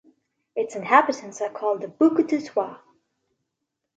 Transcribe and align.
Its 0.55 0.75
inhabitants 0.75 1.41
are 1.41 1.51
called 1.51 1.81
the 1.81 1.87
Bouquetotois. 1.87 2.79